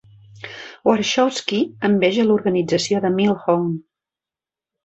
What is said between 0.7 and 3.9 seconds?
Warshawski enveja l'organització de Millhone.